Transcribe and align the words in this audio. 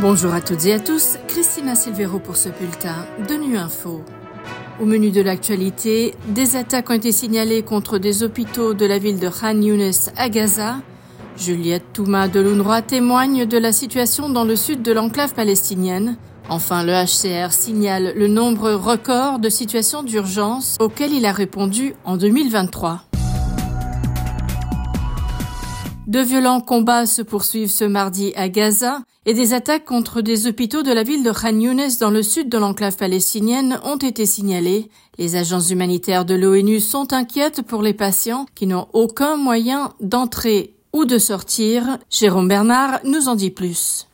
Bonjour 0.00 0.32
à 0.32 0.40
toutes 0.40 0.64
et 0.64 0.74
à 0.74 0.78
tous, 0.78 1.18
Christina 1.26 1.74
Silvero 1.74 2.20
pour 2.20 2.36
ce 2.36 2.50
bulletin 2.50 3.04
de 3.28 3.34
Nu 3.34 3.58
Info. 3.58 4.04
Au 4.80 4.84
menu 4.84 5.10
de 5.10 5.20
l'actualité, 5.20 6.14
des 6.28 6.54
attaques 6.54 6.88
ont 6.90 6.94
été 6.94 7.10
signalées 7.10 7.62
contre 7.62 7.98
des 7.98 8.22
hôpitaux 8.22 8.74
de 8.74 8.86
la 8.86 9.00
ville 9.00 9.18
de 9.18 9.28
Khan 9.28 9.60
Younes 9.60 9.90
à 10.16 10.28
Gaza. 10.28 10.76
Juliette 11.36 11.92
Touma 11.92 12.28
de 12.28 12.38
l'UNRWA 12.38 12.80
témoigne 12.80 13.44
de 13.44 13.58
la 13.58 13.72
situation 13.72 14.28
dans 14.28 14.44
le 14.44 14.54
sud 14.54 14.82
de 14.82 14.92
l'enclave 14.92 15.34
palestinienne. 15.34 16.16
Enfin, 16.48 16.84
le 16.84 16.92
HCR 16.92 17.52
signale 17.52 18.12
le 18.14 18.28
nombre 18.28 18.70
record 18.70 19.40
de 19.40 19.48
situations 19.48 20.04
d'urgence 20.04 20.76
auxquelles 20.78 21.12
il 21.12 21.26
a 21.26 21.32
répondu 21.32 21.96
en 22.04 22.16
2023. 22.16 23.00
De 26.06 26.20
violents 26.20 26.60
combats 26.60 27.04
se 27.04 27.20
poursuivent 27.20 27.70
ce 27.70 27.84
mardi 27.84 28.32
à 28.36 28.48
Gaza 28.48 29.00
et 29.28 29.34
des 29.34 29.52
attaques 29.52 29.84
contre 29.84 30.22
des 30.22 30.46
hôpitaux 30.46 30.82
de 30.82 30.90
la 30.90 31.02
ville 31.02 31.22
de 31.22 31.30
Khan 31.30 31.60
Younes 31.60 31.90
dans 32.00 32.08
le 32.08 32.22
sud 32.22 32.48
de 32.48 32.56
l'enclave 32.56 32.96
palestinienne 32.96 33.78
ont 33.84 33.98
été 33.98 34.24
signalées. 34.24 34.88
Les 35.18 35.36
agences 35.36 35.68
humanitaires 35.68 36.24
de 36.24 36.34
l'ONU 36.34 36.80
sont 36.80 37.12
inquiètes 37.12 37.60
pour 37.60 37.82
les 37.82 37.92
patients 37.92 38.46
qui 38.54 38.66
n'ont 38.66 38.88
aucun 38.94 39.36
moyen 39.36 39.92
d'entrer 40.00 40.76
ou 40.94 41.04
de 41.04 41.18
sortir. 41.18 41.98
Jérôme 42.08 42.48
Bernard 42.48 43.00
nous 43.04 43.28
en 43.28 43.34
dit 43.34 43.50
plus. 43.50 44.08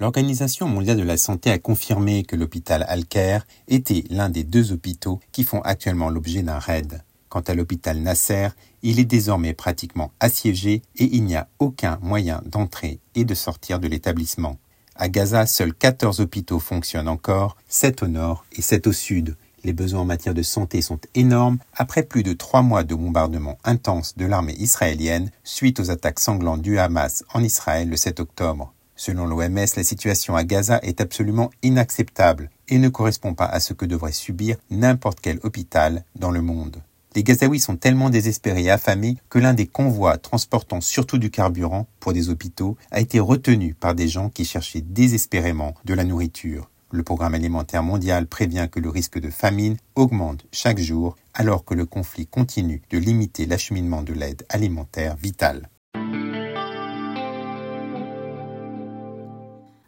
L'Organisation 0.00 0.66
mondiale 0.66 0.96
de 0.96 1.02
la 1.02 1.18
santé 1.18 1.50
a 1.50 1.58
confirmé 1.58 2.22
que 2.22 2.34
l'hôpital 2.34 2.86
Al-Caire 2.88 3.46
était 3.68 4.04
l'un 4.08 4.30
des 4.30 4.44
deux 4.44 4.72
hôpitaux 4.72 5.20
qui 5.30 5.44
font 5.44 5.60
actuellement 5.60 6.08
l'objet 6.08 6.42
d'un 6.42 6.58
raid. 6.58 7.02
Quant 7.34 7.40
à 7.48 7.54
l'hôpital 7.54 7.98
Nasser, 7.98 8.50
il 8.84 9.00
est 9.00 9.04
désormais 9.04 9.54
pratiquement 9.54 10.12
assiégé 10.20 10.82
et 10.94 11.16
il 11.16 11.24
n'y 11.24 11.34
a 11.34 11.48
aucun 11.58 11.98
moyen 12.00 12.40
d'entrer 12.46 13.00
et 13.16 13.24
de 13.24 13.34
sortir 13.34 13.80
de 13.80 13.88
l'établissement. 13.88 14.56
À 14.94 15.08
Gaza, 15.08 15.44
seuls 15.44 15.74
14 15.74 16.20
hôpitaux 16.20 16.60
fonctionnent 16.60 17.08
encore, 17.08 17.56
7 17.66 18.04
au 18.04 18.06
nord 18.06 18.46
et 18.52 18.62
7 18.62 18.86
au 18.86 18.92
sud. 18.92 19.36
Les 19.64 19.72
besoins 19.72 20.02
en 20.02 20.04
matière 20.04 20.32
de 20.32 20.42
santé 20.44 20.80
sont 20.80 21.00
énormes 21.16 21.58
après 21.74 22.04
plus 22.04 22.22
de 22.22 22.34
trois 22.34 22.62
mois 22.62 22.84
de 22.84 22.94
bombardements 22.94 23.58
intenses 23.64 24.16
de 24.16 24.26
l'armée 24.26 24.54
israélienne 24.60 25.32
suite 25.42 25.80
aux 25.80 25.90
attaques 25.90 26.20
sanglantes 26.20 26.62
du 26.62 26.78
Hamas 26.78 27.24
en 27.34 27.42
Israël 27.42 27.88
le 27.88 27.96
7 27.96 28.20
octobre. 28.20 28.72
Selon 28.94 29.26
l'OMS, 29.26 29.66
la 29.76 29.82
situation 29.82 30.36
à 30.36 30.44
Gaza 30.44 30.78
est 30.84 31.00
absolument 31.00 31.50
inacceptable 31.64 32.48
et 32.68 32.78
ne 32.78 32.88
correspond 32.88 33.34
pas 33.34 33.46
à 33.46 33.58
ce 33.58 33.72
que 33.72 33.86
devrait 33.86 34.12
subir 34.12 34.56
n'importe 34.70 35.18
quel 35.20 35.40
hôpital 35.42 36.04
dans 36.14 36.30
le 36.30 36.40
monde. 36.40 36.80
Les 37.16 37.22
Gazaouis 37.22 37.60
sont 37.60 37.76
tellement 37.76 38.10
désespérés 38.10 38.64
et 38.64 38.70
affamés 38.70 39.16
que 39.28 39.38
l'un 39.38 39.54
des 39.54 39.68
convois 39.68 40.18
transportant 40.18 40.80
surtout 40.80 41.18
du 41.18 41.30
carburant 41.30 41.86
pour 42.00 42.12
des 42.12 42.28
hôpitaux 42.28 42.76
a 42.90 43.00
été 43.00 43.20
retenu 43.20 43.74
par 43.74 43.94
des 43.94 44.08
gens 44.08 44.30
qui 44.30 44.44
cherchaient 44.44 44.80
désespérément 44.80 45.74
de 45.84 45.94
la 45.94 46.02
nourriture. 46.02 46.70
Le 46.90 47.04
programme 47.04 47.34
alimentaire 47.34 47.84
mondial 47.84 48.26
prévient 48.26 48.68
que 48.70 48.80
le 48.80 48.88
risque 48.88 49.20
de 49.20 49.30
famine 49.30 49.76
augmente 49.94 50.44
chaque 50.50 50.80
jour 50.80 51.16
alors 51.34 51.64
que 51.64 51.74
le 51.74 51.86
conflit 51.86 52.26
continue 52.26 52.82
de 52.90 52.98
limiter 52.98 53.46
l'acheminement 53.46 54.02
de 54.02 54.12
l'aide 54.12 54.44
alimentaire 54.48 55.16
vitale. 55.16 55.68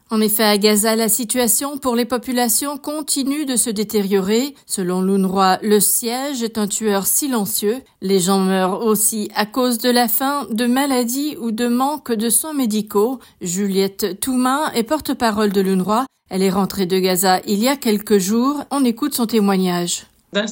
En 0.08 0.20
effet, 0.20 0.44
à 0.44 0.56
Gaza, 0.56 0.94
la 0.94 1.08
situation 1.08 1.78
pour 1.78 1.96
les 1.96 2.04
populations 2.04 2.76
continue 2.78 3.44
de 3.44 3.56
se 3.56 3.70
détériorer. 3.70 4.54
Selon 4.64 5.02
l'UNRWA, 5.02 5.58
le 5.62 5.80
siège 5.80 6.44
est 6.44 6.58
un 6.58 6.68
tueur 6.68 7.08
silencieux. 7.08 7.82
Les 8.02 8.20
gens 8.20 8.38
meurent 8.38 8.86
aussi 8.86 9.28
à 9.34 9.46
cause 9.46 9.78
de 9.78 9.90
la 9.90 10.06
faim, 10.06 10.46
de 10.52 10.66
maladies 10.66 11.36
ou 11.40 11.50
de 11.50 11.66
manque 11.66 12.12
de 12.12 12.30
soins 12.30 12.54
médicaux. 12.54 13.18
Juliette 13.40 14.20
Toumain 14.20 14.70
est 14.74 14.84
porte-parole 14.84 15.50
de 15.50 15.60
l'UNRWA. 15.60 16.06
Elle 16.30 16.42
est 16.42 16.50
rentrée 16.50 16.86
de 16.86 16.98
Gaza 17.00 17.40
il 17.44 17.58
y 17.58 17.68
a 17.68 17.74
quelques 17.74 18.18
jours. 18.18 18.62
On 18.70 18.84
écoute 18.84 19.14
son 19.14 19.26
témoignage. 19.26 20.06
La 20.32 20.46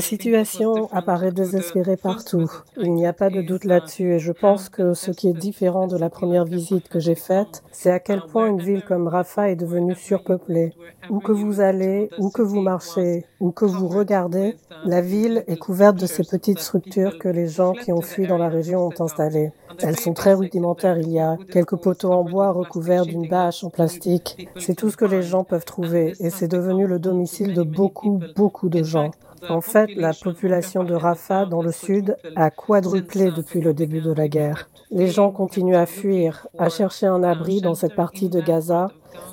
situation 0.00 0.92
apparaît 0.92 1.32
désespérée 1.32 1.96
partout. 1.96 2.50
Il 2.76 2.92
n'y 2.92 3.06
a 3.06 3.12
pas 3.12 3.30
de 3.30 3.40
doute 3.40 3.64
là-dessus 3.64 4.14
et 4.14 4.18
je 4.18 4.32
pense 4.32 4.68
que 4.68 4.94
ce 4.94 5.10
qui 5.10 5.28
est 5.28 5.32
différent 5.32 5.86
de 5.86 5.96
la 5.96 6.10
première 6.10 6.44
visite 6.44 6.88
que 6.88 6.98
j'ai 6.98 7.14
faite, 7.14 7.62
c'est 7.72 7.90
à 7.90 8.00
quel 8.00 8.20
point 8.22 8.48
une 8.48 8.60
ville 8.60 8.82
comme 8.82 9.06
Rafah 9.08 9.50
est 9.50 9.56
devenue 9.56 9.94
surpeuplée. 9.94 10.72
Où 11.08 11.20
que 11.20 11.32
vous 11.32 11.60
allez, 11.60 12.10
où 12.18 12.30
que 12.30 12.42
vous 12.42 12.60
marchez, 12.60 13.24
où 13.38 13.52
que 13.52 13.64
vous 13.64 13.88
regardez, 13.88 14.56
la 14.84 15.00
ville 15.00 15.44
est 15.46 15.56
couverte 15.56 15.96
de 15.96 16.06
ces 16.06 16.24
petites 16.24 16.58
structures 16.58 17.18
que 17.18 17.28
les 17.28 17.46
gens 17.46 17.72
qui 17.72 17.92
ont 17.92 18.02
fui 18.02 18.26
dans 18.26 18.38
la 18.38 18.48
région 18.48 18.86
ont 18.86 19.02
installées. 19.02 19.52
Elles 19.80 19.98
sont 19.98 20.14
très 20.14 20.34
rudimentaires. 20.34 20.98
Il 20.98 21.10
y 21.10 21.18
a 21.18 21.36
quelques 21.50 21.76
poteaux 21.76 22.12
en 22.12 22.24
bois 22.24 22.52
recouverts 22.52 23.06
d'une 23.06 23.28
bâche 23.28 23.64
en 23.64 23.70
plastique. 23.70 24.48
C'est 24.56 24.74
tout 24.74 24.90
ce 24.90 24.96
que 24.96 25.04
les 25.04 25.22
gens 25.22 25.44
peuvent 25.44 25.64
trouver 25.64 26.14
et 26.20 26.30
c'est 26.30 26.48
devenu 26.48 26.86
le 26.86 26.98
domicile 27.04 27.54
de 27.54 27.62
beaucoup, 27.62 28.20
beaucoup 28.34 28.68
de 28.68 28.82
gens. 28.82 29.10
En 29.48 29.60
fait, 29.60 29.94
la 29.94 30.12
population 30.12 30.84
de 30.84 30.94
Rafah 30.94 31.44
dans 31.46 31.62
le 31.62 31.72
sud 31.72 32.16
a 32.34 32.50
quadruplé 32.50 33.30
depuis 33.30 33.60
le 33.60 33.74
début 33.74 34.00
de 34.00 34.12
la 34.12 34.28
guerre. 34.28 34.68
Les 34.90 35.08
gens 35.08 35.30
continuent 35.30 35.76
à 35.76 35.86
fuir, 35.86 36.46
à 36.58 36.68
chercher 36.68 37.06
un 37.06 37.22
abri 37.22 37.60
dans 37.60 37.74
cette 37.74 37.94
partie 37.94 38.28
de 38.28 38.40
Gaza, 38.40 38.90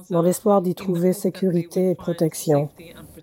dans 0.09 0.21
l'espoir 0.21 0.61
d'y 0.61 0.75
trouver 0.75 1.13
sécurité 1.13 1.91
et 1.91 1.95
protection. 1.95 2.69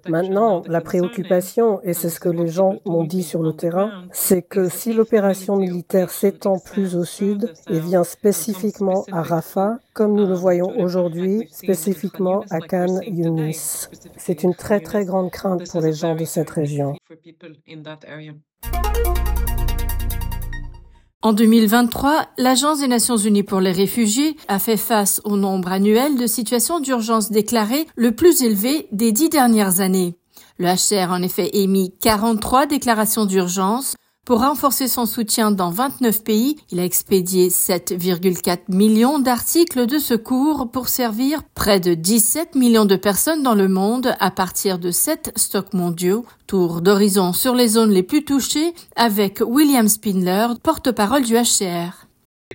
Maintenant, 0.09 0.63
la 0.67 0.81
préoccupation, 0.81 1.81
et 1.83 1.93
c'est 1.93 2.09
ce 2.09 2.21
que 2.21 2.29
les 2.29 2.49
gens 2.49 2.77
m'ont 2.85 3.05
dit 3.05 3.23
sur 3.23 3.43
le 3.43 3.53
terrain, 3.53 4.05
c'est 4.13 4.43
que 4.43 4.69
si 4.69 4.93
l'opération 4.93 5.57
militaire 5.57 6.11
s'étend 6.11 6.59
plus 6.59 6.97
au 6.97 7.05
sud 7.05 7.53
et 7.71 7.81
vient 7.81 8.05
spécifiquement 8.05 9.05
à 9.13 9.23
Rafah, 9.23 9.79
comme 9.95 10.15
nous 10.15 10.27
le 10.27 10.35
voyons 10.35 10.79
aujourd'hui, 10.79 11.49
spécifiquement 11.51 12.45
à 12.51 12.61
Khan 12.61 13.01
Yunis, 13.03 13.89
c'est 14.17 14.43
une 14.43 14.55
très 14.55 14.81
très 14.81 15.05
grande 15.05 15.31
crainte 15.31 15.71
pour 15.71 15.81
les 15.81 15.93
gens 15.93 16.15
de 16.15 16.25
cette 16.25 16.51
région. 16.51 16.95
En 21.21 21.33
2023, 21.33 22.29
l'Agence 22.39 22.79
des 22.79 22.87
Nations 22.87 23.17
Unies 23.17 23.43
pour 23.43 23.59
les 23.59 23.73
réfugiés 23.73 24.37
a 24.47 24.61
fait 24.61 24.77
face 24.77 25.21
au 25.25 25.37
nombre 25.37 25.73
annuel 25.73 26.17
de 26.17 26.29
situations 26.29 26.79
d'urgence 26.79 27.33
déclarées 27.33 27.89
le 27.97 28.13
plus 28.13 28.43
élevé 28.43 28.87
des 28.93 29.11
dix 29.11 29.29
dernières 29.29 29.81
années. 29.81 30.15
Le 30.59 30.67
HCR 30.67 31.11
a 31.11 31.17
en 31.17 31.23
effet 31.23 31.51
émis 31.55 31.93
43 32.03 32.67
déclarations 32.67 33.27
d'urgence, 33.27 33.97
pour 34.29 34.41
renforcer 34.43 34.89
son 34.89 35.07
soutien 35.07 35.51
dans 35.51 35.71
29 35.71 36.23
pays, 36.23 36.57
il 36.71 36.81
a 36.81 36.85
expédié 36.85 37.49
7,4 37.49 38.65
millions 38.69 39.19
d'articles 39.19 39.87
de 39.87 39.97
secours 39.97 40.71
pour 40.71 40.89
servir 40.89 41.41
près 41.55 41.81
de 41.81 41.95
17 41.95 42.55
millions 42.55 42.85
de 42.85 42.97
personnes 42.97 43.43
dans 43.43 43.55
le 43.55 43.69
monde 43.69 44.15
à 44.21 44.31
partir 44.31 44.79
de 44.79 44.91
7 44.91 45.33
stocks 45.35 45.73
mondiaux. 45.73 46.27
Tour 46.47 46.83
d'horizon 46.83 47.33
sur 47.33 47.55
les 47.55 47.69
zones 47.69 47.91
les 47.91 48.03
plus 48.03 48.23
touchées 48.23 48.75
avec 48.97 49.41
William 49.41 49.89
Spindler, 49.89 50.49
porte-parole 50.63 51.25
du 51.25 51.33
HCR 51.33 52.05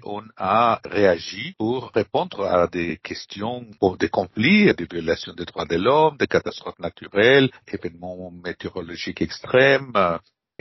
on 0.05 0.23
a 0.37 0.81
réagi 0.83 1.53
pour 1.57 1.91
répondre 1.95 2.45
à 2.45 2.67
des 2.67 2.97
questions 2.97 3.65
pour 3.79 3.95
des 3.95 4.09
conflits, 4.09 4.73
des 4.73 4.87
violations 4.91 5.33
des 5.33 5.45
droits 5.45 5.65
de 5.65 5.77
l'homme, 5.77 6.17
des 6.17 6.27
catastrophes 6.27 6.79
naturelles, 6.79 7.49
événements 7.71 8.31
météorologiques 8.43 9.21
extrêmes, 9.21 9.93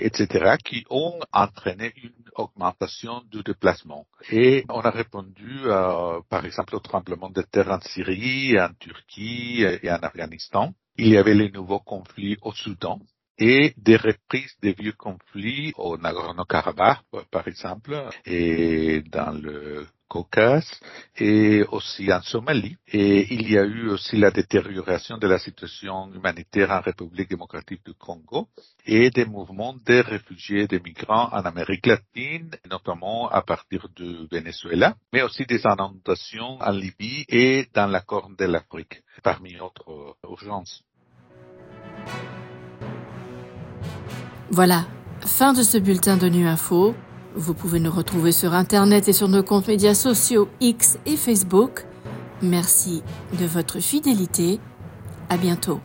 etc., 0.05 0.57
qui 0.65 0.85
ont 0.91 1.19
entraîné 1.33 1.93
une 2.03 2.13
augmentation 2.37 3.23
du 3.31 3.43
déplacement. 3.43 4.07
Et 4.31 4.65
on 4.69 4.81
a 4.81 4.91
répondu, 4.91 5.61
euh, 5.65 6.21
par 6.29 6.45
exemple, 6.45 6.77
au 6.77 6.81
tremblement 6.81 7.31
de 7.31 7.43
terre 7.43 7.71
en 7.71 7.81
Syrie, 7.81 8.61
en 8.61 8.73
Turquie 8.79 9.65
et 9.83 9.91
en 9.91 9.97
Afghanistan. 9.97 10.73
Il 10.97 11.09
y 11.09 11.17
avait 11.17 11.35
les 11.35 11.51
nouveaux 11.51 11.81
conflits 11.81 12.37
au 12.43 12.53
Soudan 12.53 13.01
et 13.39 13.75
des 13.77 13.97
reprises 13.97 14.55
des 14.63 14.73
vieux 14.73 14.93
conflits 14.93 15.73
au 15.77 15.97
Nagorno-Karabakh, 15.97 17.01
par 17.31 17.49
exemple, 17.49 18.09
et 18.27 19.03
dans 19.11 19.33
le 19.33 19.87
Caucase 20.13 20.71
et 21.17 21.63
aussi 21.71 22.13
en 22.13 22.21
Somalie. 22.21 22.77
Et 22.87 23.33
il 23.33 23.51
y 23.51 23.57
a 23.57 23.65
eu 23.65 23.89
aussi 23.89 24.19
la 24.19 24.31
détérioration 24.31 25.17
de 25.17 25.27
la 25.27 25.39
situation 25.39 26.13
humanitaire 26.13 26.71
en 26.71 26.83
République 26.83 27.31
démocratique 27.31 27.83
du 27.87 27.95
Congo 27.95 28.49
et 28.85 29.09
des 29.09 29.25
mouvements 29.25 29.75
des 29.87 30.03
réfugiés 30.03 30.65
et 30.65 30.67
des 30.67 30.81
migrants 30.81 31.31
en 31.33 31.43
Amérique 31.53 31.87
latine, 31.87 32.51
notamment 32.71 33.31
à 33.31 33.41
partir 33.41 33.89
du 33.97 34.29
Venezuela, 34.31 34.97
mais 35.15 35.23
aussi 35.23 35.47
des 35.47 35.63
inondations 35.65 36.59
en 36.61 36.73
Libye 36.73 37.25
et 37.31 37.67
dans 37.73 37.87
la 37.87 38.01
Corne 38.01 38.37
de 38.37 38.45
l'Afrique, 38.45 39.03
parmi 39.23 39.59
autres 39.61 40.17
urgences. 40.29 40.83
Voilà, 44.51 44.85
fin 45.25 45.55
de 45.55 45.63
ce 45.63 45.79
bulletin 45.79 46.19
de 46.19 46.29
Nu 46.29 46.47
Info. 46.47 46.95
Vous 47.35 47.55
pouvez 47.55 47.81
nous 47.81 47.91
retrouver 47.91 48.31
sur 48.31 48.53
Internet 48.53 49.09
et 49.09 49.13
sur 49.13 49.29
nos 49.29 49.43
comptes 49.43 49.69
médias 49.69 49.95
sociaux 49.95 50.49
X 50.61 50.99
et 51.07 51.17
Facebook. 51.17 51.87
Merci 52.43 53.03
de 53.41 53.47
votre 53.47 53.81
fidélité. 53.81 54.61
À 55.31 55.39
bientôt. 55.39 55.81